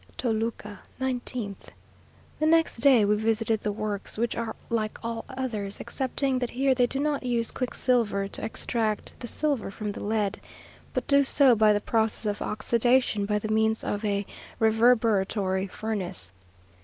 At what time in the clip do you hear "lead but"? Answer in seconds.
10.03-11.05